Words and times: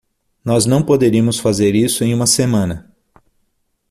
Nós 0.43 0.65
não 0.65 0.81
poderíamos 0.81 1.37
fazer 1.37 1.75
isso 1.75 2.03
em 2.03 2.11
uma 2.11 2.25
semana! 2.25 2.91